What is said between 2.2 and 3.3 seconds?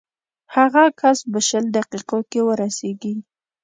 کې ورسېږي.